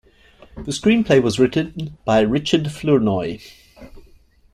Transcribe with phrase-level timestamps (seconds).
[0.55, 3.37] The screenplay was written by Richard Flournoy.